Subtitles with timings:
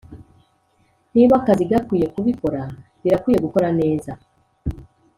[1.13, 2.61] niba akazi gakwiye kubikora
[3.03, 4.11] birakwiye gukora neza